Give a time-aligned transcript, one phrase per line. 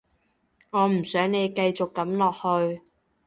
[0.71, 2.81] 我唔想你繼續噉落去